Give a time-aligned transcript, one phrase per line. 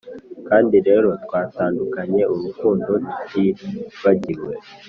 [0.47, 4.51] kandi rero twatandukanye, urukundo, tutibagiwe